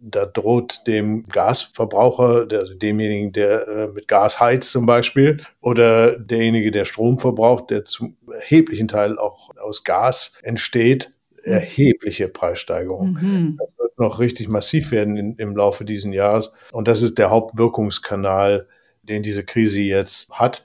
[0.00, 6.18] da droht dem Gasverbraucher, der, also demjenigen, der äh, mit Gas heizt zum Beispiel, oder
[6.18, 11.10] derjenige, der Strom verbraucht, der zum erheblichen Teil auch aus Gas entsteht,
[11.44, 11.52] mhm.
[11.52, 13.12] erhebliche Preissteigerungen.
[13.20, 13.56] Mhm.
[13.58, 16.52] Das wird noch richtig massiv werden in, im Laufe dieses Jahres.
[16.72, 18.66] Und das ist der Hauptwirkungskanal,
[19.02, 20.64] den diese Krise jetzt hat.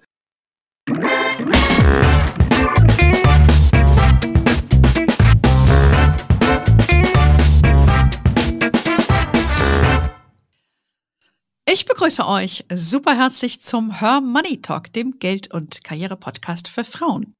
[11.95, 17.37] Begrüße euch super herzlich zum Her Money Talk, dem Geld- und Karriere-Podcast für Frauen.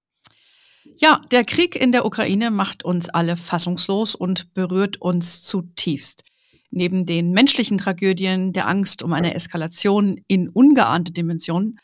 [0.95, 6.23] Ja, der Krieg in der Ukraine macht uns alle fassungslos und berührt uns zutiefst.
[6.71, 11.77] Neben den menschlichen Tragödien, der Angst um eine Eskalation in ungeahnte Dimensionen,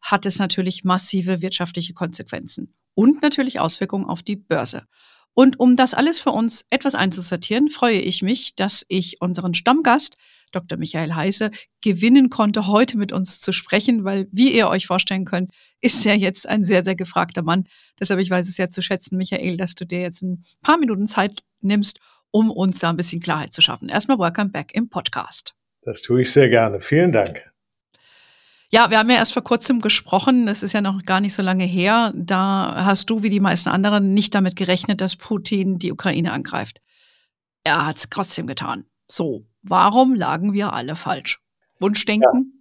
[0.00, 4.86] hat es natürlich massive wirtschaftliche Konsequenzen und natürlich Auswirkungen auf die Börse.
[5.34, 10.16] Und um das alles für uns etwas einzusortieren, freue ich mich, dass ich unseren Stammgast,
[10.54, 10.78] Dr.
[10.78, 11.50] Michael Heise,
[11.82, 16.16] gewinnen konnte, heute mit uns zu sprechen, weil, wie ihr euch vorstellen könnt, ist er
[16.16, 17.64] jetzt ein sehr, sehr gefragter Mann.
[18.00, 21.06] Deshalb, ich weiß es sehr zu schätzen, Michael, dass du dir jetzt ein paar Minuten
[21.06, 21.98] Zeit nimmst,
[22.30, 23.88] um uns da ein bisschen Klarheit zu schaffen.
[23.88, 25.54] Erstmal welcome back im Podcast.
[25.82, 26.80] Das tue ich sehr gerne.
[26.80, 27.42] Vielen Dank.
[28.70, 31.42] Ja, wir haben ja erst vor kurzem gesprochen, das ist ja noch gar nicht so
[31.42, 32.12] lange her.
[32.16, 36.80] Da hast du, wie die meisten anderen, nicht damit gerechnet, dass Putin die Ukraine angreift.
[37.62, 38.84] Er hat es trotzdem getan.
[39.06, 41.40] So, warum lagen wir alle falsch?
[41.80, 42.60] Wunschdenken?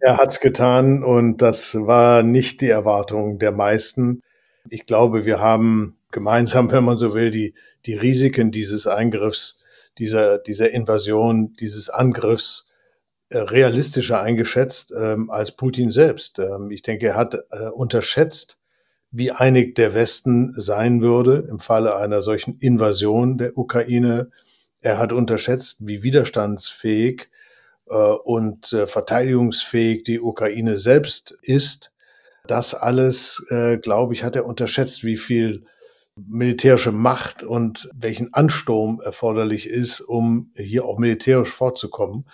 [0.00, 4.20] Ja, er hat es getan und das war nicht die Erwartung der meisten.
[4.70, 9.58] Ich glaube, wir haben gemeinsam, wenn man so will, die, die Risiken dieses Eingriffs,
[9.98, 12.68] dieser, dieser Invasion, dieses Angriffs
[13.30, 16.38] äh, realistischer eingeschätzt ähm, als Putin selbst.
[16.38, 18.58] Ähm, ich denke, er hat äh, unterschätzt,
[19.10, 24.30] wie einig der Westen sein würde im Falle einer solchen Invasion der Ukraine.
[24.80, 27.28] Er hat unterschätzt, wie widerstandsfähig
[27.88, 31.92] äh, und äh, verteidigungsfähig die Ukraine selbst ist.
[32.46, 35.64] Das alles, äh, glaube ich, hat er unterschätzt, wie viel
[36.16, 42.24] militärische Macht und welchen Ansturm erforderlich ist, um hier auch militärisch fortzukommen.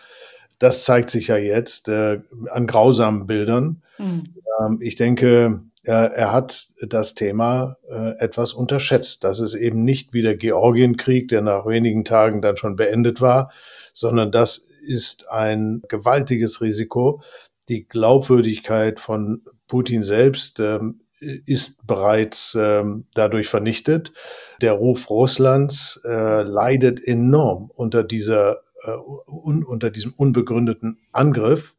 [0.59, 3.83] Das zeigt sich ja jetzt äh, an grausamen Bildern.
[3.99, 4.25] Mhm.
[4.61, 5.63] Ähm, ich denke,
[5.93, 11.43] er, hat das Thema äh, etwas unterschätzt, dass es eben nicht wie der Georgienkrieg, der
[11.43, 13.53] nach wenigen Tagen dann schon beendet war,
[13.93, 17.23] sondern das ist ein gewaltiges Risiko.
[17.69, 24.13] Die Glaubwürdigkeit von Putin selbst ähm, ist bereits ähm, dadurch vernichtet.
[24.61, 28.91] Der Ruf Russlands äh, leidet enorm unter dieser äh,
[29.27, 31.75] un, unter diesem unbegründeten Angriff.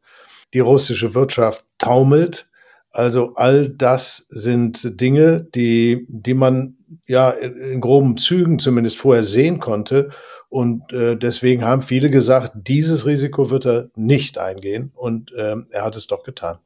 [0.54, 2.48] Die russische Wirtschaft taumelt.
[2.96, 9.60] Also all das sind Dinge, die, die man ja in groben Zügen zumindest vorher sehen
[9.60, 10.08] konnte.
[10.48, 14.92] Und äh, deswegen haben viele gesagt, dieses Risiko wird er nicht eingehen.
[14.94, 16.58] Und äh, er hat es doch getan.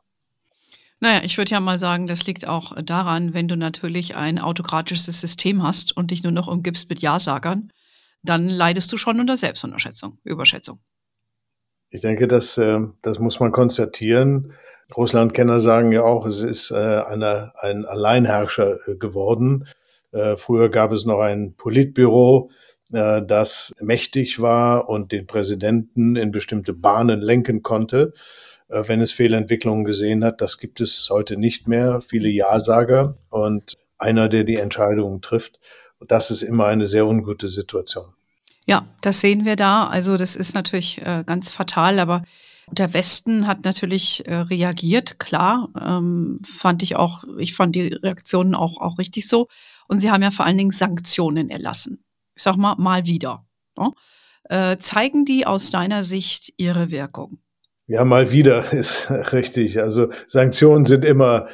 [1.01, 5.21] Naja, ich würde ja mal sagen, das liegt auch daran, wenn du natürlich ein autokratisches
[5.21, 7.73] System hast und dich nur noch umgibst mit Ja-Sagern,
[8.23, 10.79] dann leidest du schon unter Selbstunterschätzung, Überschätzung.
[11.89, 14.53] Ich denke, das, äh, das muss man konstatieren.
[14.97, 19.67] Russlandkenner sagen ja auch, es ist äh, eine, ein Alleinherrscher äh, geworden.
[20.39, 22.51] Früher gab es noch ein Politbüro,
[22.89, 28.12] das mächtig war und den Präsidenten in bestimmte Bahnen lenken konnte,
[28.67, 30.41] wenn es Fehlentwicklungen gesehen hat.
[30.41, 32.00] Das gibt es heute nicht mehr.
[32.00, 35.61] Viele Ja-Sager und einer, der die Entscheidungen trifft
[36.06, 38.15] das ist immer eine sehr ungute Situation.
[38.67, 39.87] Ja, das sehen wir da.
[39.87, 42.25] Also das ist natürlich äh, ganz fatal, aber
[42.72, 45.69] der Westen hat natürlich äh, reagiert, klar.
[45.81, 49.48] Ähm, fand ich auch, ich fand die Reaktionen auch, auch richtig so.
[49.88, 52.04] Und sie haben ja vor allen Dingen Sanktionen erlassen.
[52.34, 53.44] Ich sag mal, mal wieder.
[53.76, 53.91] Ne?
[54.44, 57.38] Äh, zeigen die aus deiner Sicht ihre Wirkung?
[57.86, 59.81] Ja, mal wieder ist richtig.
[59.81, 61.48] Also Sanktionen sind immer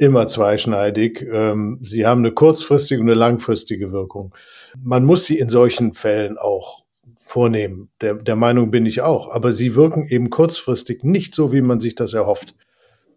[0.00, 1.20] immer zweischneidig.
[1.30, 4.34] Ähm, sie haben eine kurzfristige und eine langfristige Wirkung.
[4.82, 6.84] Man muss sie in solchen Fällen auch
[7.30, 7.90] vornehmen.
[8.00, 9.30] Der, der Meinung bin ich auch.
[9.30, 12.56] Aber sie wirken eben kurzfristig nicht so, wie man sich das erhofft.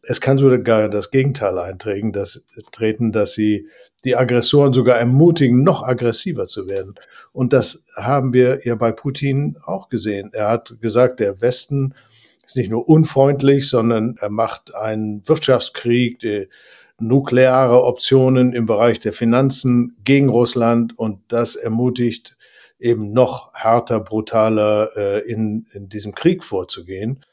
[0.03, 3.67] Es kann sogar das Gegenteil eintreten, dass, treten, dass sie
[4.03, 6.93] die Aggressoren sogar ermutigen, noch aggressiver zu werden.
[7.31, 10.29] Und das haben wir ja bei Putin auch gesehen.
[10.33, 11.95] Er hat gesagt, der Westen
[12.45, 16.49] ist nicht nur unfreundlich, sondern er macht einen Wirtschaftskrieg, die
[16.99, 22.37] nukleare Optionen im Bereich der Finanzen gegen Russland und das ermutigt
[22.83, 27.25] eben noch härter, brutaler äh, in, in diesem Krieg vorzugehen.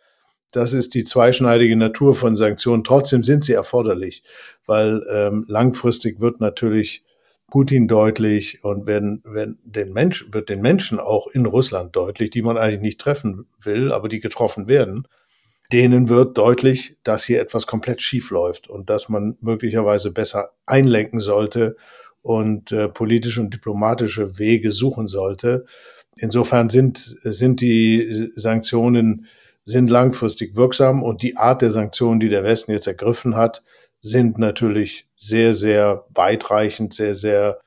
[0.52, 2.84] Das ist die zweischneidige Natur von Sanktionen.
[2.84, 4.22] Trotzdem sind sie erforderlich,
[4.66, 7.04] weil ähm, langfristig wird natürlich
[7.50, 12.42] Putin deutlich und werden, werden den Mensch, wird den Menschen auch in Russland deutlich, die
[12.42, 15.08] man eigentlich nicht treffen will, aber die getroffen werden.
[15.72, 21.18] Denen wird deutlich, dass hier etwas komplett schief läuft und dass man möglicherweise besser einlenken
[21.20, 21.76] sollte
[22.22, 25.64] und äh, politische und diplomatische Wege suchen sollte.
[26.16, 29.26] Insofern sind, sind die Sanktionen
[29.64, 33.62] sind langfristig wirksam und die Art der Sanktionen, die der Westen jetzt ergriffen hat,
[34.00, 37.60] sind natürlich sehr, sehr weitreichend, sehr, sehr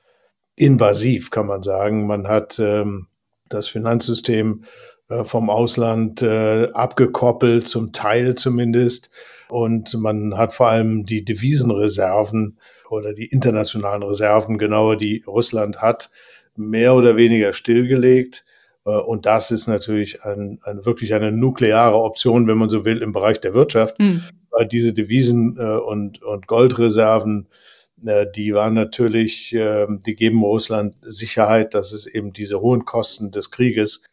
[0.55, 2.07] invasiv, kann man sagen.
[2.07, 3.07] Man hat ähm,
[3.49, 4.65] das Finanzsystem
[5.09, 9.09] äh, vom Ausland äh, abgekoppelt, zum Teil zumindest.
[9.49, 12.57] Und man hat vor allem die Devisenreserven
[12.93, 16.09] oder die internationalen Reserven, genauer die Russland hat,
[16.55, 18.45] mehr oder weniger stillgelegt.
[18.85, 23.01] Äh, und das ist natürlich ein, ein, wirklich eine nukleare Option, wenn man so will,
[23.01, 23.99] im Bereich der Wirtschaft.
[23.99, 24.23] Mhm
[24.53, 27.47] weil diese Devisen äh, und, und Goldreserven,
[28.05, 33.31] äh, die waren natürlich, äh, die geben Russland Sicherheit, dass es eben diese hohen Kosten
[33.31, 34.03] des Krieges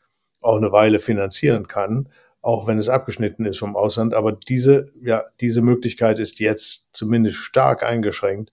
[0.41, 2.09] auch eine Weile finanzieren kann,
[2.41, 4.15] auch wenn es abgeschnitten ist vom Ausland.
[4.15, 8.51] Aber diese, ja, diese Möglichkeit ist jetzt zumindest stark eingeschränkt.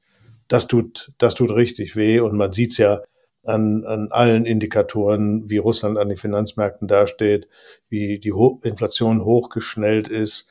[0.48, 3.02] Das tut, das tut richtig weh und man sieht es ja
[3.46, 7.48] an, an allen Indikatoren, wie Russland an den Finanzmärkten dasteht,
[7.90, 10.50] wie die Ho Inflation hochgeschnellt ist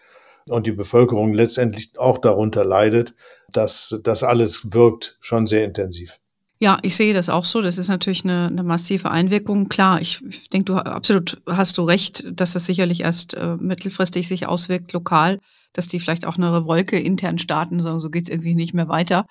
[0.48, 3.14] und die Bevölkerung letztendlich auch darunter leidet,
[3.52, 6.18] dass das alles wirkt schon sehr intensiv.
[6.58, 7.60] Ja, ich sehe das auch so.
[7.60, 9.68] Das ist natürlich eine, eine massive Einwirkung.
[9.68, 14.26] Klar, ich, ich denke, du absolut hast du recht, dass das sicherlich erst äh, mittelfristig
[14.26, 15.38] sich auswirkt lokal,
[15.74, 19.26] dass die vielleicht auch eine Wolke intern starten, sagen, so geht's irgendwie nicht mehr weiter.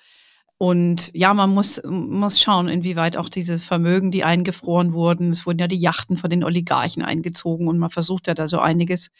[0.58, 5.58] Und ja, man muss, muss schauen, inwieweit auch dieses Vermögen, die eingefroren wurden, es wurden
[5.58, 9.10] ja die Yachten von den Oligarchen eingezogen und man versucht ja da so einiges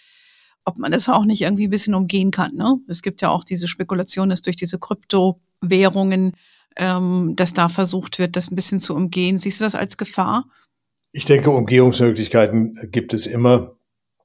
[0.67, 2.55] ob man das auch nicht irgendwie ein bisschen umgehen kann.
[2.55, 2.79] Ne?
[2.89, 6.33] Es gibt ja auch diese Spekulation, dass durch diese Kryptowährungen,
[6.77, 9.39] ähm, dass da versucht wird, das ein bisschen zu umgehen.
[9.39, 10.45] Siehst du das als Gefahr?
[11.13, 13.76] Ich denke, Umgehungsmöglichkeiten gibt es immer.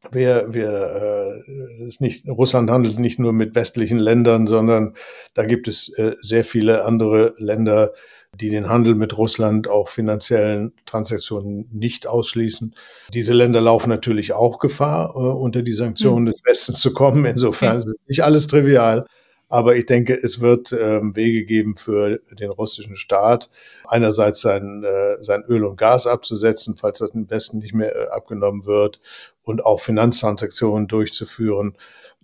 [0.09, 4.95] Wir, wir, äh, ist nicht, Russland handelt nicht nur mit westlichen Ländern, sondern
[5.35, 7.91] da gibt es äh, sehr viele andere Länder,
[8.33, 12.73] die den Handel mit Russland auch finanziellen Transaktionen nicht ausschließen.
[13.13, 16.31] Diese Länder laufen natürlich auch Gefahr, äh, unter die Sanktionen mhm.
[16.31, 17.25] des Westens zu kommen.
[17.25, 19.05] Insofern ist nicht alles trivial.
[19.51, 23.49] Aber ich denke, es wird ähm, Wege geben für den russischen Staat,
[23.85, 28.07] einerseits sein, äh, sein Öl und Gas abzusetzen, falls das im Westen nicht mehr äh,
[28.07, 29.01] abgenommen wird,
[29.43, 31.75] und auch Finanztransaktionen durchzuführen,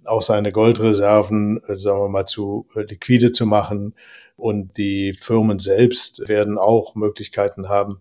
[0.06, 3.94] auch seine Goldreserven, äh, sagen wir mal, zu äh, liquide zu machen,
[4.38, 8.00] und die Firmen selbst werden auch Möglichkeiten haben,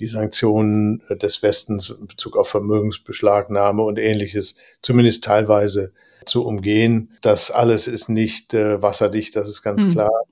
[0.00, 5.92] die Sanktionen des Westens in Bezug auf Vermögensbeschlagnahme und ähnliches zumindest teilweise
[6.28, 7.12] zu umgehen.
[7.22, 9.92] Das alles ist nicht äh, wasserdicht, das ist ganz mhm.
[9.92, 10.22] klar.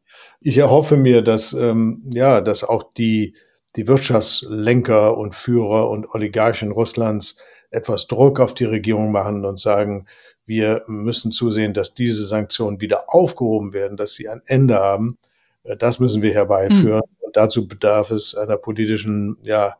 [0.41, 3.35] Ich erhoffe mir, dass, ähm, ja, dass auch die,
[3.77, 7.37] die Wirtschaftslenker und Führer und Oligarchen Russlands
[7.71, 10.07] etwas Druck auf die Regierung machen und sagen,
[10.45, 15.19] wir müssen zusehen, dass diese Sanktionen wieder aufgehoben werden, dass sie ein Ende haben
[15.65, 17.03] äh, das müssen wir herbeiführen.
[17.07, 17.17] Mhm.
[17.27, 19.77] Und dazu bedarf es einer politischen ja,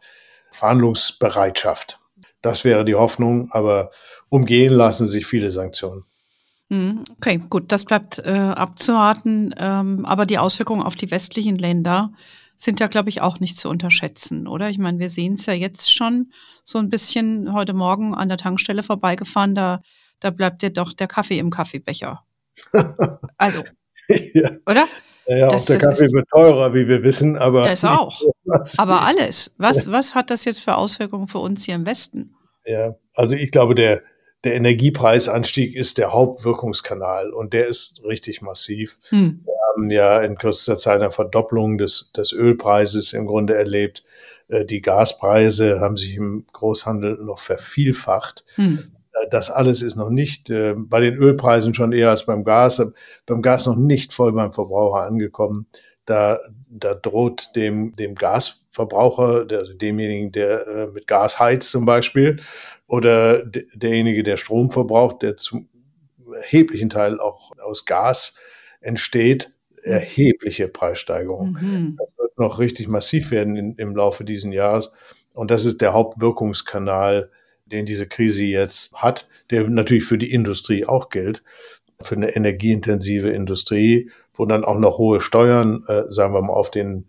[0.51, 1.99] Verhandlungsbereitschaft.
[2.43, 3.91] Das wäre die Hoffnung, aber
[4.29, 6.05] umgehen lassen sich viele Sanktionen.
[6.71, 9.55] Hm, okay, gut, das bleibt äh, abzuwarten.
[9.59, 12.13] Ähm, aber die Auswirkungen auf die westlichen Länder
[12.57, 14.71] sind ja, glaube ich, auch nicht zu unterschätzen, oder?
[14.71, 16.33] Ich meine, wir sehen es ja jetzt schon
[16.65, 19.81] so ein bisschen heute Morgen an der Tankstelle vorbeigefahren, da,
[20.21, 22.23] da bleibt dir doch der Kaffee im Kaffeebecher.
[23.37, 23.65] Also,
[24.09, 24.51] ja.
[24.67, 24.87] oder?
[25.27, 27.63] Ja, das, auch der Kaffee ist, wird teurer, wie wir wissen, aber.
[27.63, 28.23] Das auch.
[28.79, 29.55] Aber alles.
[29.59, 32.35] Was, was hat das jetzt für Auswirkungen für uns hier im Westen?
[32.65, 34.03] Ja, also ich glaube, der,
[34.45, 38.99] der Energiepreisanstieg ist der Hauptwirkungskanal und der ist richtig massiv.
[39.09, 39.43] Hm.
[39.45, 44.05] Wir haben ja in kürzester Zeit eine Verdopplung des, des Ölpreises im Grunde erlebt.
[44.49, 48.45] Äh, die Gaspreise haben sich im Großhandel noch vervielfacht.
[48.57, 48.91] Hm.
[49.31, 52.83] Das alles ist noch nicht äh, bei den Ölpreisen schon eher als beim Gas,
[53.27, 55.67] beim Gas noch nicht voll beim Verbraucher angekommen.
[56.05, 61.85] Da, da droht dem, dem Gasverbraucher, der, also demjenigen, der äh, mit Gas heizt zum
[61.85, 62.41] Beispiel,
[62.89, 65.69] oder de, derjenige, der Strom verbraucht, der zum
[66.35, 68.37] erheblichen Teil auch aus Gas
[68.81, 71.53] entsteht, erhebliche Preissteigerung.
[71.61, 71.97] Mhm.
[71.99, 74.93] Das wird noch richtig massiv werden in, im Laufe dieses Jahres.
[75.35, 77.31] Und das ist der Hauptwirkungskanal
[77.73, 81.43] den diese Krise jetzt hat, der natürlich für die Industrie auch gilt,
[82.01, 86.71] für eine energieintensive Industrie, wo dann auch noch hohe Steuern, äh, sagen wir mal, auf
[86.71, 87.09] den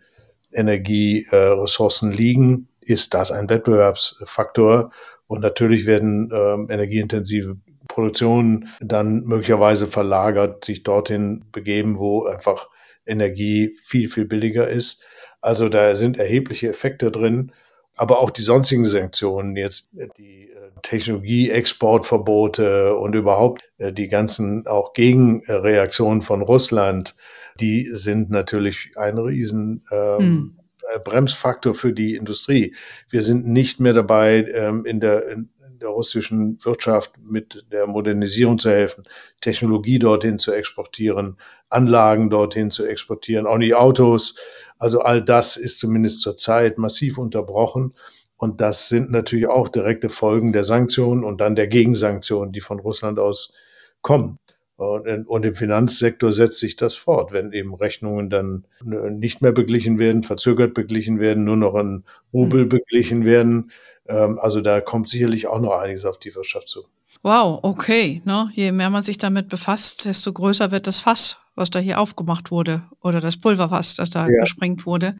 [0.52, 4.92] Energieressourcen liegen, ist das ein Wettbewerbsfaktor.
[5.28, 12.70] Und natürlich werden äh, energieintensive Produktionen dann möglicherweise verlagert, sich dorthin begeben, wo einfach
[13.06, 15.02] Energie viel, viel billiger ist.
[15.42, 17.52] Also da sind erhebliche Effekte drin.
[17.96, 24.94] Aber auch die sonstigen Sanktionen, jetzt die äh, Technologie-Exportverbote und überhaupt äh, die ganzen auch
[24.94, 27.16] Gegenreaktionen von Russland,
[27.60, 30.60] die sind natürlich ein riesen ähm, hm.
[31.04, 32.76] Bremsfaktor für die Industrie.
[33.10, 35.50] Wir sind nicht mehr dabei, ähm, in der, in
[35.84, 39.04] der russischen Wirtschaft mit der Modernisierung zu helfen,
[39.42, 41.38] Technologie dorthin zu exportieren,
[41.70, 44.36] Anlagen dorthin zu exportieren, auch nicht Autos.
[44.84, 47.94] Also all das ist zumindest zurzeit massiv unterbrochen.
[48.36, 52.80] Und das sind natürlich auch direkte Folgen der Sanktionen und dann der Gegensanktionen, die von
[52.82, 53.54] Russland aus
[54.02, 54.40] kommen.
[54.76, 60.00] Und, und im Finanzsektor setzt sich das fort, wenn eben Rechnungen dann nicht mehr beglichen
[60.00, 62.70] werden, verzögert beglichen werden, nur noch in Rubel hm.
[62.70, 63.72] beglichen werden.
[64.08, 66.86] Ähm, also da kommt sicherlich auch noch einiges auf die Wirtschaft zu.
[67.22, 68.22] Wow, okay.
[68.26, 68.52] Ne?
[68.54, 72.52] Je mehr man sich damit befasst, desto größer wird das Fass was da hier aufgemacht
[72.52, 74.42] wurde oder das Pulverfass, das da ja.
[74.42, 75.18] gesprengt wurde.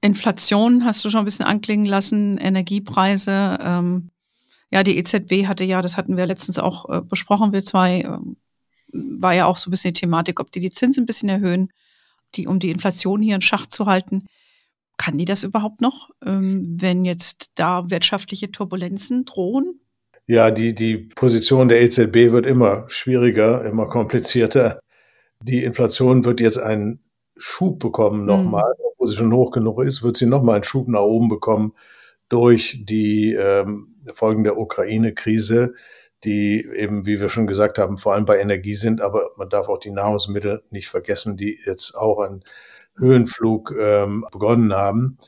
[0.00, 3.58] Inflation hast du schon ein bisschen anklingen lassen, Energiepreise.
[3.60, 4.10] Ähm,
[4.70, 8.18] ja, die EZB hatte ja, das hatten wir letztens auch äh, besprochen, wir zwei, äh,
[8.92, 11.70] war ja auch so ein bisschen die Thematik, ob die die Zinsen ein bisschen erhöhen,
[12.34, 14.26] die, um die Inflation hier in Schach zu halten.
[14.96, 19.80] Kann die das überhaupt noch, ähm, wenn jetzt da wirtschaftliche Turbulenzen drohen?
[20.26, 24.80] Ja, die, die Position der EZB wird immer schwieriger, immer komplizierter
[25.40, 27.00] die Inflation wird jetzt einen
[27.36, 28.84] Schub bekommen nochmal, mhm.
[28.92, 31.74] obwohl sie schon hoch genug ist, wird sie nochmal einen Schub nach oben bekommen
[32.28, 35.74] durch die ähm, Folgen der Ukraine-Krise,
[36.26, 39.68] die eben, wie wir schon gesagt haben, vor allem bei Energie sind, aber man darf
[39.68, 42.44] auch die Nahrungsmittel nicht vergessen, die jetzt auch einen
[42.98, 45.18] Höhenflug ähm, begonnen haben.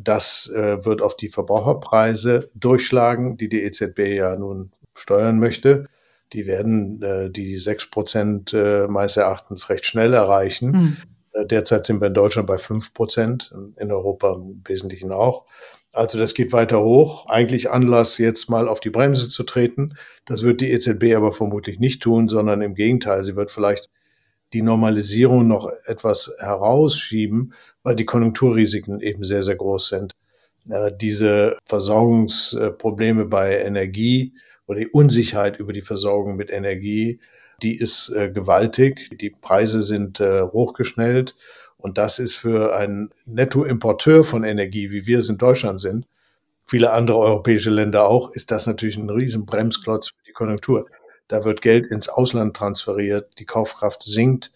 [0.00, 5.88] Das äh, wird auf die Verbraucherpreise durchschlagen, die die EZB ja nun steuern möchte
[6.32, 10.70] die werden äh, die sechs Prozent äh, meines Erachtens recht schnell erreichen.
[10.70, 10.96] Mhm.
[11.46, 15.44] Derzeit sind wir in Deutschland bei fünf Prozent, in Europa im Wesentlichen auch.
[15.98, 17.26] Also das geht weiter hoch.
[17.26, 19.96] Eigentlich Anlass, jetzt mal auf die Bremse zu treten.
[20.24, 23.90] Das wird die EZB aber vermutlich nicht tun, sondern im Gegenteil, sie wird vielleicht
[24.52, 27.52] die Normalisierung noch etwas herausschieben,
[27.82, 30.14] weil die Konjunkturrisiken eben sehr, sehr groß sind.
[30.70, 34.32] Äh, diese Versorgungsprobleme bei Energie,
[34.68, 37.20] oder die Unsicherheit über die Versorgung mit Energie,
[37.62, 39.10] die ist äh, gewaltig.
[39.18, 41.34] Die Preise sind äh, hochgeschnellt.
[41.78, 46.06] Und das ist für einen Nettoimporteur von Energie, wie wir es in Deutschland sind,
[46.68, 50.86] viele andere europäische Länder auch, ist das natürlich ein riesen Bremsklotz für die Konjunktur.
[51.28, 54.52] Da wird Geld ins Ausland transferiert, die Kaufkraft sinkt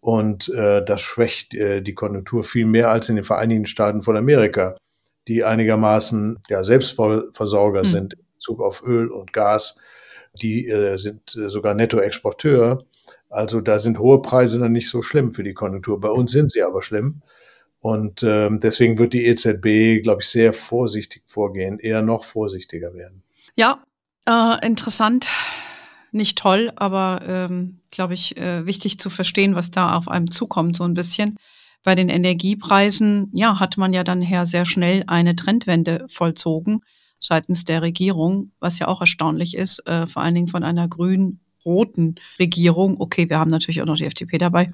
[0.00, 4.16] und äh, das schwächt äh, die Konjunktur viel mehr als in den Vereinigten Staaten von
[4.16, 4.76] Amerika,
[5.26, 7.88] die einigermaßen ja, Selbstversorger hm.
[7.88, 9.78] sind Bezug auf Öl und Gas.
[10.42, 12.84] Die äh, sind äh, sogar Nettoexporteur.
[13.34, 16.00] Also da sind hohe Preise dann nicht so schlimm für die Konjunktur.
[16.00, 17.20] Bei uns sind sie aber schlimm.
[17.80, 23.22] Und ähm, deswegen wird die EZB, glaube ich, sehr vorsichtig vorgehen, eher noch vorsichtiger werden.
[23.56, 23.82] Ja,
[24.26, 25.28] äh, interessant.
[26.12, 30.76] Nicht toll, aber ähm, glaube ich, äh, wichtig zu verstehen, was da auf einem zukommt,
[30.76, 31.36] so ein bisschen.
[31.82, 36.80] Bei den Energiepreisen, ja, hat man ja dann her sehr schnell eine Trendwende vollzogen
[37.20, 40.88] seitens der Regierung, was ja auch erstaunlich ist, äh, vor allen Dingen von einer
[41.64, 43.00] grün-roten Regierung.
[43.00, 44.70] Okay, wir haben natürlich auch noch die FDP dabei.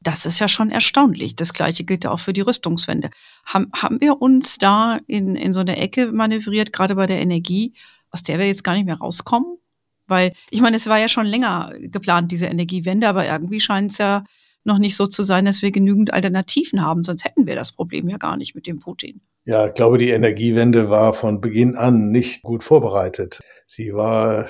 [0.00, 1.34] Das ist ja schon erstaunlich.
[1.34, 3.10] Das Gleiche gilt ja auch für die Rüstungswende.
[3.44, 7.74] Haben, haben wir uns da in, in so eine Ecke manövriert, gerade bei der Energie,
[8.10, 9.58] aus der wir jetzt gar nicht mehr rauskommen?
[10.06, 13.98] Weil, ich meine, es war ja schon länger geplant, diese Energiewende, aber irgendwie scheint es
[13.98, 14.24] ja
[14.64, 18.08] noch nicht so zu sein, dass wir genügend Alternativen haben, sonst hätten wir das Problem
[18.08, 19.20] ja gar nicht mit dem Putin.
[19.44, 23.40] Ja, ich glaube, die Energiewende war von Beginn an nicht gut vorbereitet.
[23.66, 24.48] Sie war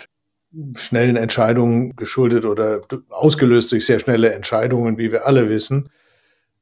[0.76, 5.90] schnellen Entscheidungen geschuldet oder ausgelöst durch sehr schnelle Entscheidungen, wie wir alle wissen,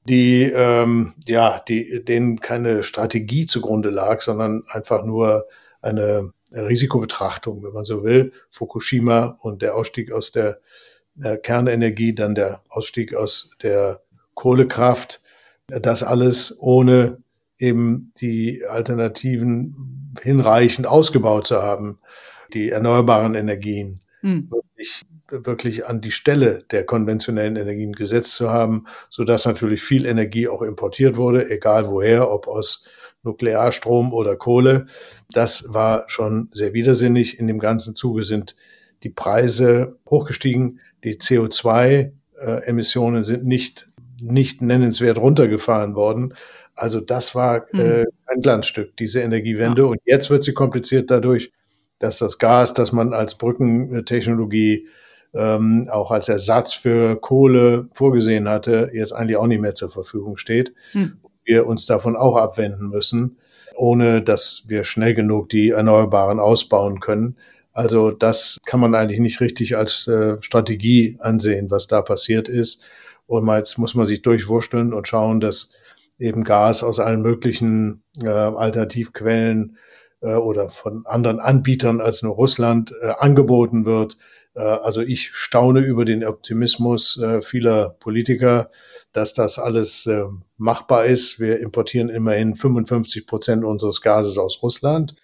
[0.09, 5.47] die ähm, ja, die denen keine Strategie zugrunde lag, sondern einfach nur
[5.83, 8.33] eine Risikobetrachtung, wenn man so will.
[8.51, 10.61] Fukushima und der Ausstieg aus der
[11.23, 14.01] äh, Kernenergie, dann der Ausstieg aus der
[14.35, 15.23] Kohlekraft,
[15.69, 17.19] das alles ohne
[17.59, 21.99] eben die Alternativen hinreichend ausgebaut zu haben,
[22.55, 24.51] die erneuerbaren Energien hm.
[24.51, 30.07] wirklich, wirklich an die Stelle der konventionellen Energien gesetzt zu haben, so dass natürlich viel
[30.07, 32.85] Energie auch importiert wurde, egal woher, ob aus
[33.27, 34.87] Nuklearstrom oder Kohle.
[35.33, 37.39] Das war schon sehr widersinnig.
[37.39, 38.57] In dem ganzen Zuge sind
[39.03, 40.81] die Preise hochgestiegen.
[41.05, 43.91] Die CO2-Emissionen sind nicht,
[44.23, 46.33] nicht nennenswert runtergefahren worden.
[46.75, 48.07] Also das war äh, mhm.
[48.27, 49.83] ein Glanzstück, diese Energiewende.
[49.83, 49.89] Ja.
[49.89, 51.53] Und jetzt wird sie kompliziert dadurch,
[51.99, 54.89] dass das Gas, das man als Brückentechnologie
[55.35, 60.37] ähm, auch als Ersatz für Kohle vorgesehen hatte, jetzt eigentlich auch nicht mehr zur Verfügung
[60.37, 60.73] steht.
[60.93, 61.19] Mhm.
[61.45, 63.39] wir uns davon auch abwenden müssen,
[63.77, 67.37] ohne dass wir schnell genug die Erneuerbaren ausbauen können.
[67.73, 72.81] Also das kann man eigentlich nicht richtig als äh, Strategie ansehen, was da passiert ist.
[73.27, 75.73] Und jetzt muss man sich durchwursteln und schauen, dass
[76.19, 79.77] eben Gas aus allen möglichen äh, Alternativquellen
[80.35, 84.17] oder von anderen Anbietern als nur Russland äh, angeboten wird.
[84.55, 88.71] Äh, also ich staune über den Optimismus äh, vieler Politiker,
[89.13, 90.25] dass das alles äh,
[90.57, 91.39] machbar ist.
[91.39, 95.15] Wir importieren immerhin 55 Prozent unseres Gases aus Russland.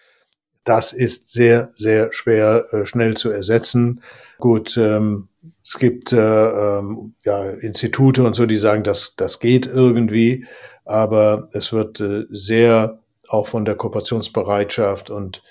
[0.64, 4.02] Das ist sehr, sehr schwer äh, schnell zu ersetzen.
[4.38, 5.28] Gut, ähm,
[5.64, 10.46] es gibt äh, ähm, ja, Institute und so, die sagen, dass das geht irgendwie,
[10.84, 13.01] aber es wird äh, sehr
[13.32, 15.42] auch von der Kooperationsbereitschaft und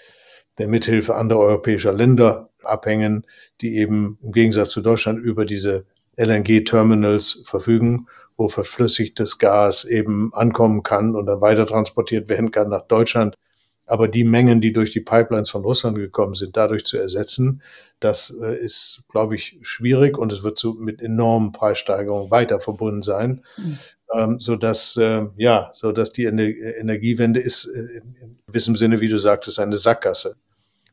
[0.59, 3.25] der Mithilfe anderer europäischer Länder abhängen,
[3.61, 5.85] die eben im Gegensatz zu Deutschland über diese
[6.17, 8.07] LNG-Terminals verfügen,
[8.38, 13.38] wo verflüssigtes Gas eben ankommen kann und dann weiter transportiert werden kann nach Deutschland.
[13.85, 17.61] Aber die Mengen, die durch die Pipelines von Russland gekommen sind, dadurch zu ersetzen,
[18.00, 23.03] das äh, ist, glaube ich, schwierig und es wird so mit enormen Preissteigerungen weiter verbunden
[23.03, 23.43] sein.
[23.57, 23.79] Mhm
[24.13, 29.01] ähm, so dass äh, ja, so dass die Ener Energiewende ist äh, in gewissem Sinne,
[29.01, 30.35] wie du sagtest, eine Sackgasse,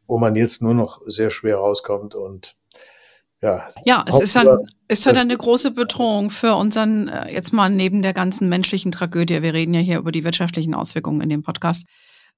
[0.07, 2.57] wo man jetzt nur noch sehr schwer rauskommt und
[3.41, 3.69] ja.
[3.85, 4.59] Ja, es ist dann,
[4.89, 9.43] ist dann eine große Bedrohung für unseren, äh, jetzt mal neben der ganzen menschlichen Tragödie,
[9.43, 11.85] wir reden ja hier über die wirtschaftlichen Auswirkungen in dem Podcast,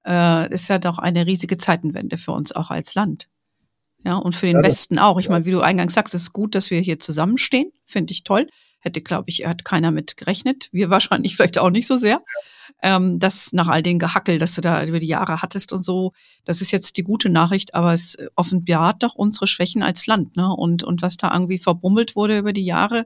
[0.05, 3.27] äh, ist ja doch eine riesige Zeitenwende für uns auch als Land.
[4.05, 5.19] Ja, und für den ja, Westen auch.
[5.19, 7.71] Ich meine, wie du eingangs sagst, es ist gut, dass wir hier zusammenstehen.
[7.85, 8.47] Finde ich toll.
[8.81, 10.67] Hätte, glaube ich, hat keiner mit gerechnet.
[10.71, 12.19] Wir wahrscheinlich vielleicht auch nicht so sehr.
[12.81, 16.13] Ähm, das nach all den Gehackel, das du da über die Jahre hattest und so,
[16.45, 20.49] das ist jetzt die gute Nachricht, aber es offenbart doch unsere Schwächen als Land, ne?
[20.53, 23.05] Und, und was da irgendwie verbummelt wurde über die Jahre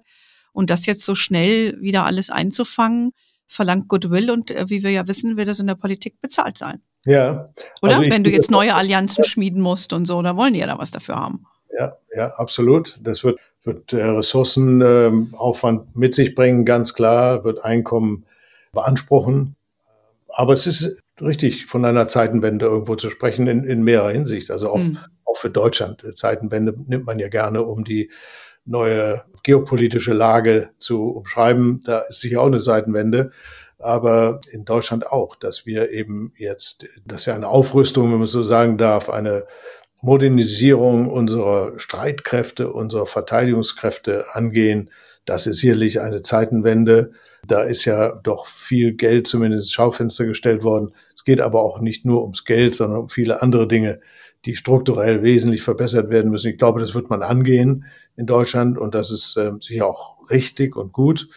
[0.54, 3.12] und das jetzt so schnell wieder alles einzufangen,
[3.48, 6.82] verlangt Goodwill und äh, wie wir ja wissen, wird das in der Politik bezahlt sein.
[7.06, 7.50] Ja.
[7.82, 7.98] Oder?
[7.98, 10.78] Also Wenn du jetzt neue Allianzen schmieden musst und so, da wollen die ja da
[10.78, 11.46] was dafür haben.
[11.78, 12.98] Ja, ja, absolut.
[13.02, 18.26] Das wird wird äh, Ressourcenaufwand ähm, mit sich bringen, ganz klar, wird Einkommen
[18.72, 19.56] beanspruchen.
[20.28, 24.52] Aber es ist richtig, von einer Zeitenwende irgendwo zu sprechen, in, in mehrerer Hinsicht.
[24.52, 25.00] Also auch, mhm.
[25.24, 26.04] auch für Deutschland.
[26.16, 28.12] Zeitenwende nimmt man ja gerne, um die
[28.66, 31.84] neue geopolitische Lage zu umschreiben.
[31.86, 33.32] Da ist sicher auch eine Zeitenwende.
[33.78, 38.44] Aber in Deutschland auch, dass wir eben jetzt, dass wir eine Aufrüstung, wenn man so
[38.44, 39.46] sagen darf, eine
[40.06, 44.92] Modernisierung unserer Streitkräfte, unserer Verteidigungskräfte angehen.
[45.26, 47.12] Das ist sicherlich eine Zeitenwende.
[47.48, 50.94] Da ist ja doch viel Geld zumindest ins Schaufenster gestellt worden.
[51.16, 54.00] Es geht aber auch nicht nur ums Geld, sondern um viele andere Dinge,
[54.46, 56.52] die strukturell wesentlich verbessert werden müssen.
[56.52, 60.76] Ich glaube, das wird man angehen in Deutschland und das ist äh, sicher auch richtig
[60.76, 61.30] und gut.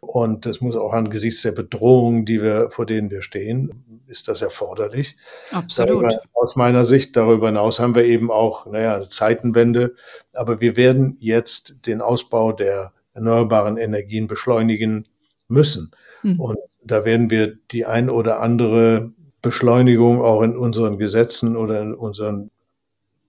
[0.00, 4.42] Und das muss auch angesichts der Bedrohungen, die wir, vor denen wir stehen, ist das
[4.42, 5.16] erforderlich.
[5.50, 6.04] Absolut.
[6.04, 9.94] Darüber, aus meiner Sicht, darüber hinaus haben wir eben auch, naja, eine Zeitenwende.
[10.32, 15.08] Aber wir werden jetzt den Ausbau der erneuerbaren Energien beschleunigen
[15.48, 15.90] müssen.
[16.20, 16.40] Hm.
[16.40, 21.94] Und da werden wir die ein oder andere Beschleunigung auch in unseren Gesetzen oder in
[21.94, 22.50] unseren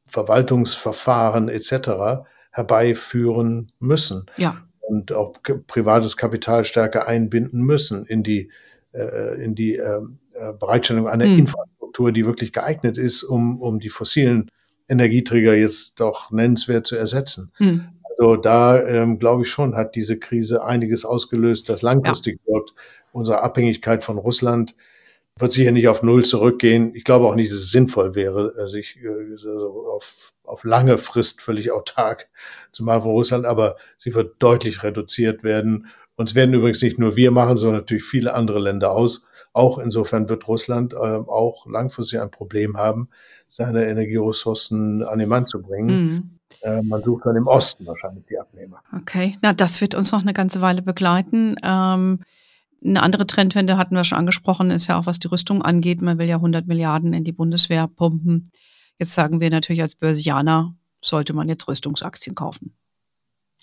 [0.07, 2.25] Verwaltungsverfahren etc.
[2.51, 4.25] herbeiführen müssen.
[4.37, 5.33] Ja und auch
[5.67, 8.49] privates Kapital stärker einbinden müssen in die,
[8.93, 11.39] äh, in die ähm, äh, Bereitstellung einer mhm.
[11.39, 14.49] Infrastruktur, die wirklich geeignet ist, um, um die fossilen
[14.87, 17.51] Energieträger jetzt doch nennenswert zu ersetzen.
[17.59, 17.89] Mhm.
[18.09, 22.53] Also da ähm, glaube ich schon, hat diese Krise einiges ausgelöst, das langfristig ja.
[22.53, 22.73] wird.
[23.11, 24.75] Unsere Abhängigkeit von Russland
[25.39, 26.93] wird sicher nicht auf Null zurückgehen.
[26.95, 28.97] Ich glaube auch nicht, dass es sinnvoll wäre, sich
[29.31, 32.27] also auf, auf lange Frist völlig autark
[32.71, 35.87] zu machen von Russland, aber sie wird deutlich reduziert werden.
[36.15, 39.27] Und es werden übrigens nicht nur wir machen, sondern natürlich viele andere Länder aus.
[39.53, 43.09] Auch insofern wird Russland äh, auch langfristig ein Problem haben,
[43.47, 45.87] seine Energieressourcen an den Mann zu bringen.
[45.87, 46.29] Mhm.
[46.61, 48.81] Äh, man sucht dann im Osten wahrscheinlich die Abnehmer.
[48.95, 51.55] Okay, na das wird uns noch eine ganze Weile begleiten.
[51.63, 52.19] Ähm
[52.83, 56.01] eine andere Trendwende hatten wir schon angesprochen, ist ja auch, was die Rüstung angeht.
[56.01, 58.51] Man will ja 100 Milliarden in die Bundeswehr pumpen.
[58.97, 62.75] Jetzt sagen wir natürlich als Börsianer, sollte man jetzt Rüstungsaktien kaufen.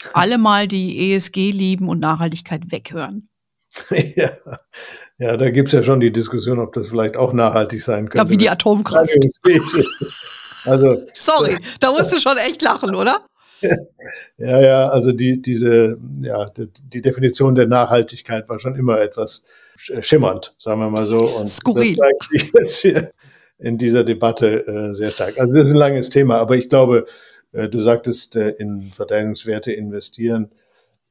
[0.12, 3.28] Alle mal die ESG lieben und Nachhaltigkeit weghören.
[4.16, 4.30] Ja,
[5.18, 8.08] ja da gibt's ja schon die Diskussion, ob das vielleicht auch nachhaltig sein könnte.
[8.08, 9.10] Ich glaube, wie die Atomkraft.
[10.66, 13.26] Also, Sorry, da musst du schon echt lachen, oder?
[14.38, 19.46] Ja, ja, also die, diese, ja, die, Definition der Nachhaltigkeit war schon immer etwas
[19.76, 21.20] schimmernd, sagen wir mal so.
[21.20, 21.96] Und Skurril.
[21.96, 23.10] Das zeigt sich jetzt hier
[23.58, 25.38] in dieser Debatte äh, sehr stark.
[25.38, 27.06] Also das ist ein langes Thema, aber ich glaube,
[27.52, 30.50] äh, du sagtest, äh, in Verteidigungswerte investieren.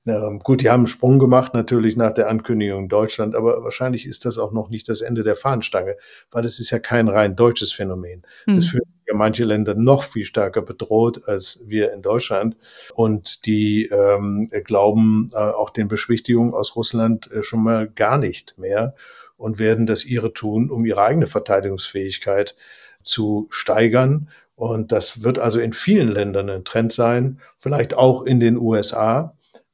[0.05, 4.05] Ähm, gut, die haben einen Sprung gemacht natürlich nach der Ankündigung in Deutschland, aber wahrscheinlich
[4.05, 5.95] ist das auch noch nicht das Ende der Fahnenstange,
[6.29, 8.23] weil es ist ja kein rein deutsches Phänomen.
[8.45, 8.57] Mhm.
[8.57, 12.57] Es fühlt ja manche Länder noch viel stärker bedroht als wir in Deutschland
[12.93, 18.57] und die ähm, glauben äh, auch den Beschwichtigungen aus Russland äh, schon mal gar nicht
[18.57, 18.95] mehr
[19.37, 22.55] und werden das ihre tun, um ihre eigene Verteidigungsfähigkeit
[23.03, 24.29] zu steigern.
[24.55, 29.33] Und das wird also in vielen Ländern ein Trend sein, vielleicht auch in den USA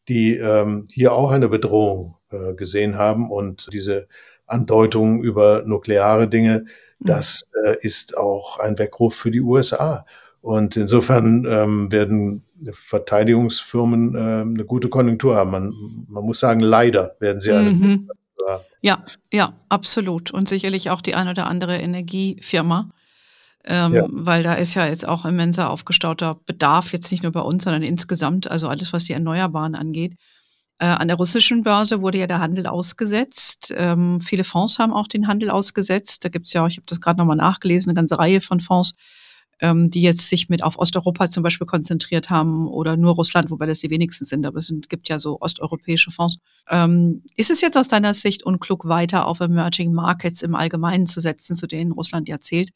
[0.10, 4.08] die ähm, hier auch eine Bedrohung äh, gesehen haben und diese
[4.48, 6.66] Andeutung über nukleare Dinge,
[7.00, 7.06] mhm.
[7.06, 10.06] das äh, ist auch ein Weckruf für die USA.
[10.42, 15.52] Und insofern ähm, werden Verteidigungsfirmen äh, eine gute Konjunktur haben.
[15.52, 15.74] Man,
[16.08, 17.72] man muss sagen, leider werden sie eine.
[17.72, 18.10] Mhm.
[18.82, 20.32] Ja, ja, absolut.
[20.32, 22.90] Und sicherlich auch die eine oder andere Energiefirma
[23.66, 24.06] ähm, ja.
[24.10, 27.84] weil da ist ja jetzt auch immenser aufgestauter Bedarf, jetzt nicht nur bei uns, sondern
[27.84, 30.16] insgesamt, also alles, was die Erneuerbaren angeht.
[30.80, 33.74] Äh, an der russischen Börse wurde ja der Handel ausgesetzt.
[33.76, 36.24] Ähm, viele Fonds haben auch den Handel ausgesetzt.
[36.24, 38.94] Da gibt's ja, ich habe das gerade nochmal nachgelesen, eine ganze Reihe von Fonds,
[39.60, 43.66] ähm, die jetzt sich mit auf Osteuropa zum Beispiel konzentriert haben oder nur Russland, wobei
[43.66, 46.38] das die wenigsten sind, aber es gibt ja so osteuropäische Fonds.
[46.70, 51.20] Ähm, ist es jetzt aus deiner Sicht unklug, weiter auf Emerging Markets im Allgemeinen zu
[51.20, 52.70] setzen, zu denen Russland ja zählt?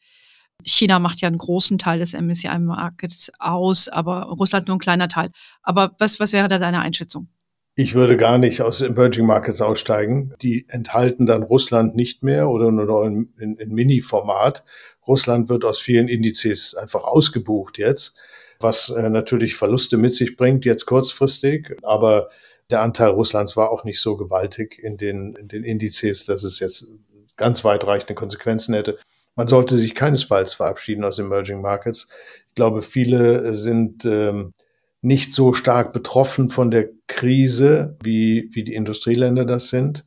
[0.63, 5.29] China macht ja einen großen Teil des MSCI-Markets aus, aber Russland nur ein kleiner Teil.
[5.61, 7.27] Aber was, was wäre da deine Einschätzung?
[7.75, 10.33] Ich würde gar nicht aus Emerging Markets aussteigen.
[10.43, 14.63] Die enthalten dann Russland nicht mehr oder nur noch in, in, in Mini-Format.
[15.07, 18.13] Russland wird aus vielen Indizes einfach ausgebucht jetzt,
[18.59, 21.75] was äh, natürlich Verluste mit sich bringt, jetzt kurzfristig.
[21.81, 22.29] Aber
[22.69, 26.59] der Anteil Russlands war auch nicht so gewaltig in den, in den Indizes, dass es
[26.59, 26.85] jetzt
[27.37, 28.99] ganz weitreichende Konsequenzen hätte.
[29.35, 32.07] Man sollte sich keinesfalls verabschieden aus Emerging Markets.
[32.49, 34.53] Ich glaube, viele sind ähm,
[35.01, 40.05] nicht so stark betroffen von der Krise, wie, wie die Industrieländer das sind.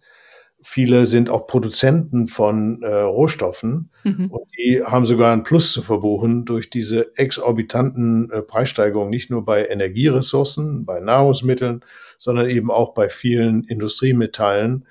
[0.63, 4.31] Viele sind auch Produzenten von äh, Rohstoffen mhm.
[4.31, 9.45] und die haben sogar ein Plus zu verbuchen durch diese exorbitanten äh, Preissteigerungen, nicht nur
[9.45, 11.85] bei Energieressourcen, bei Nahrungsmitteln,
[12.19, 14.87] sondern eben auch bei vielen Industriemetallen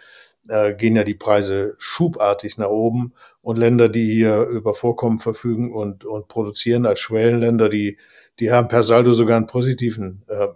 [0.48, 3.14] äh, gehen ja die Preise schubartig nach oben
[3.46, 8.00] und Länder, die hier über Vorkommen verfügen und, und produzieren als Schwellenländer, die,
[8.40, 10.48] die haben per Saldo sogar einen positiven äh,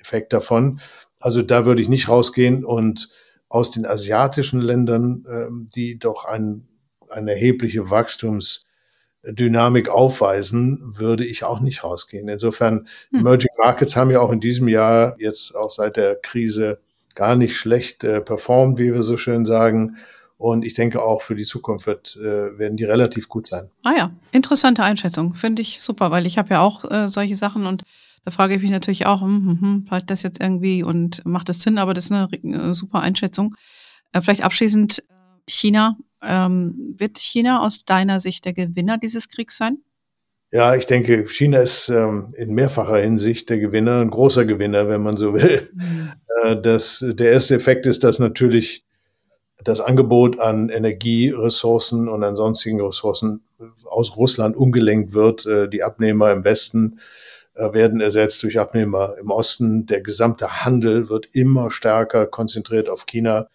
[0.00, 0.78] Effekt davon.
[1.18, 3.08] Also da würde ich nicht rausgehen und
[3.48, 6.68] aus den asiatischen Ländern, äh, die doch ein,
[7.08, 12.28] eine erhebliche Wachstumsdynamik aufweisen, würde ich auch nicht rausgehen.
[12.28, 13.18] Insofern, hm.
[13.18, 16.78] Emerging Markets haben ja auch in diesem Jahr jetzt auch seit der Krise
[17.16, 19.96] gar nicht schlecht äh, performt, wie wir so schön sagen.
[20.38, 23.70] Und ich denke auch für die Zukunft wird, äh, werden die relativ gut sein.
[23.82, 25.34] Ah ja, interessante Einschätzung.
[25.34, 27.82] Finde ich super, weil ich habe ja auch äh, solche Sachen und
[28.24, 31.48] da frage ich mich natürlich auch, hm, hm, hm, bleibt das jetzt irgendwie und macht
[31.48, 31.78] das Sinn?
[31.78, 33.56] Aber das ist eine, eine super Einschätzung.
[34.12, 35.02] Äh, vielleicht abschließend äh,
[35.48, 35.96] China.
[36.22, 39.78] Ähm, wird China aus deiner Sicht der Gewinner dieses Kriegs sein?
[40.50, 45.02] Ja, ich denke, China ist ähm, in mehrfacher Hinsicht der Gewinner, ein großer Gewinner, wenn
[45.02, 45.68] man so will.
[45.72, 46.12] Mhm.
[46.44, 48.84] Äh, das, der erste Effekt ist, dass natürlich
[49.62, 53.42] das Angebot an Energieressourcen und an sonstigen Ressourcen
[53.84, 55.46] aus Russland umgelenkt wird.
[55.46, 57.00] Äh, die Abnehmer im Westen
[57.54, 59.86] äh, werden ersetzt durch Abnehmer im Osten.
[59.86, 63.48] Der gesamte Handel wird immer stärker konzentriert auf China.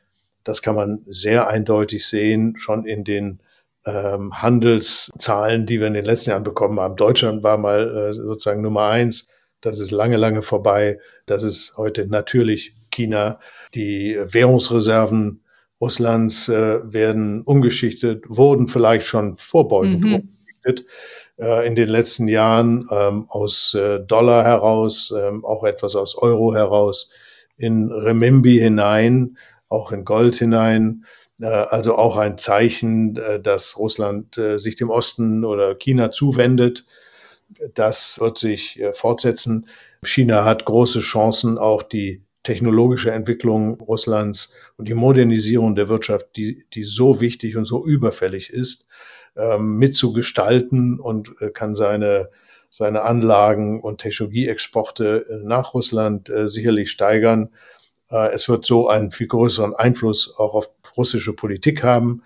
[0.43, 3.39] Das kann man sehr eindeutig sehen, schon in den
[3.85, 6.97] ähm, Handelszahlen, die wir in den letzten Jahren bekommen haben.
[6.97, 9.25] Deutschland war mal äh, sozusagen Nummer eins.
[9.61, 10.99] Das ist lange, lange vorbei.
[11.25, 13.39] Das ist heute natürlich China.
[13.73, 15.42] Die Währungsreserven
[15.83, 20.15] Russlands äh, werden umgeschichtet, wurden vielleicht schon vorbeugend mhm.
[20.15, 20.85] umgeschichtet
[21.37, 26.55] äh, in den letzten Jahren ähm, aus äh, Dollar heraus, ähm, auch etwas aus Euro
[26.55, 27.09] heraus,
[27.57, 31.03] in Remimbi hinein, auch in Gold hinein.
[31.41, 36.85] Äh, also auch ein Zeichen, äh, dass Russland äh, sich dem Osten oder China zuwendet.
[37.75, 39.67] Das wird sich fortsetzen.
[40.03, 46.65] China hat große Chancen, auch die technologische Entwicklung Russlands und die Modernisierung der Wirtschaft, die,
[46.73, 48.87] die so wichtig und so überfällig ist,
[49.35, 52.29] ähm, mitzugestalten und kann seine,
[52.69, 57.49] seine Anlagen und Technologieexporte nach Russland sicherlich steigern.
[58.09, 62.23] es wird so einen viel größeren Einfluss auch auf russische Politik haben.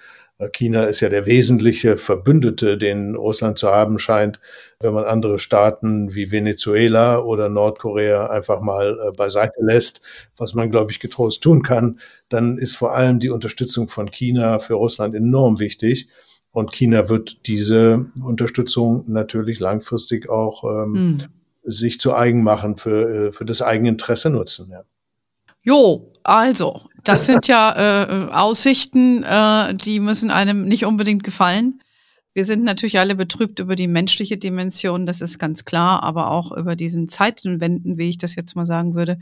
[0.52, 4.39] China ist ja der wesentliche Verbündete, den Russland zu haben scheint,
[4.80, 10.02] wenn man andere Staaten wie Venezuela oder Nordkorea einfach mal äh, beiseite lässt,
[10.38, 14.60] was man, glaube ich, getrost tun kann, dann ist vor allem die Unterstützung von China
[14.60, 16.08] für Russland enorm wichtig.
[16.52, 21.23] Und China wird diese Unterstützung natürlich langfristig auch ähm, mhm.
[21.63, 24.69] sich zu eigen machen, für, äh, für das eigene Interesse nutzen.
[24.71, 24.84] Ja.
[25.63, 31.82] Jo, also, das sind ja äh, Aussichten, äh, die müssen einem nicht unbedingt gefallen.
[32.34, 36.52] Wir sind natürlich alle betrübt über die menschliche Dimension, das ist ganz klar, aber auch
[36.52, 39.17] über diesen Zeitenwenden, wie ich das jetzt mal sagen würde.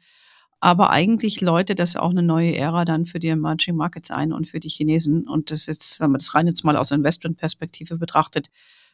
[0.59, 4.49] Aber eigentlich läutet das auch eine neue Ära dann für die Emerging Markets ein und
[4.49, 5.27] für die Chinesen.
[5.27, 8.49] Und das jetzt, wenn man das rein jetzt mal aus Investmentperspektive betrachtet,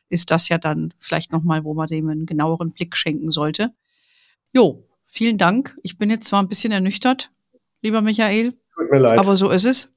[0.10, 3.72] ist das ja dann vielleicht nochmal, wo man dem einen genaueren Blick schenken sollte.
[4.54, 5.78] Jo, vielen Dank.
[5.84, 7.32] Ich bin jetzt zwar ein bisschen ernüchtert,
[7.82, 8.61] lieber Michael.
[8.82, 9.20] Tut mir leid.
[9.20, 9.90] Aber so ist es.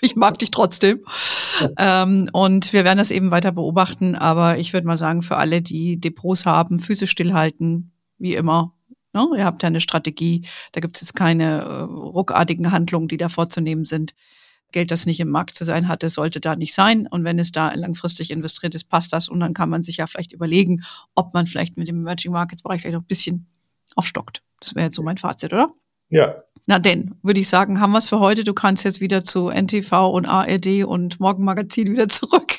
[0.00, 1.04] Ich mag dich trotzdem.
[1.78, 4.14] ähm, und wir werden das eben weiter beobachten.
[4.14, 8.74] Aber ich würde mal sagen, für alle, die Depots haben, Füße stillhalten, wie immer.
[9.12, 9.26] Ne?
[9.36, 10.46] Ihr habt ja eine Strategie.
[10.72, 14.14] Da gibt es jetzt keine äh, ruckartigen Handlungen, die da vorzunehmen sind.
[14.72, 17.06] Geld, das nicht im Markt zu sein hatte, sollte da nicht sein.
[17.06, 19.28] Und wenn es da langfristig investiert ist, passt das.
[19.28, 20.82] Und dann kann man sich ja vielleicht überlegen,
[21.14, 23.46] ob man vielleicht mit dem Emerging Markets Bereich vielleicht noch ein bisschen
[23.96, 24.42] aufstockt.
[24.60, 25.68] Das wäre jetzt so mein Fazit, oder?
[26.08, 26.42] Ja.
[26.66, 28.42] Na denn, würde ich sagen, haben wir es für heute.
[28.42, 32.54] Du kannst jetzt wieder zu NTV und ARD und Morgenmagazin wieder zurück.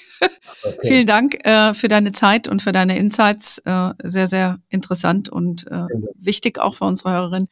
[0.63, 0.77] Okay.
[0.83, 3.59] Vielen Dank äh, für deine Zeit und für deine Insights.
[3.59, 7.47] Äh, sehr, sehr interessant und äh, wichtig auch für unsere Hörerinnen.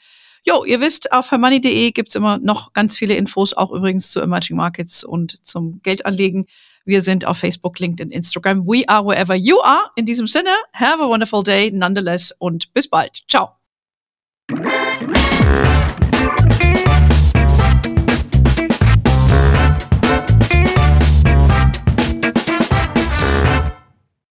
[0.45, 4.57] Jo, ihr wisst, auf hermoney.de gibt's immer noch ganz viele Infos, auch übrigens zu Emerging
[4.57, 6.47] Markets und zum Geldanlegen.
[6.85, 8.67] Wir sind auf Facebook, LinkedIn, Instagram.
[8.67, 9.85] We are wherever you are.
[9.95, 13.23] In diesem Sinne, have a wonderful day nonetheless und bis bald.
[13.29, 13.51] Ciao.